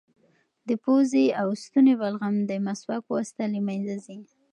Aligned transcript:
د 0.67 0.69
پوزې 0.83 1.25
او 1.41 1.47
ستوني 1.63 1.93
بلغم 2.01 2.35
د 2.49 2.51
مسواک 2.65 3.01
په 3.05 3.11
واسطه 3.17 3.43
له 3.53 3.59
منځه 3.67 3.95
ځي. 4.05 4.17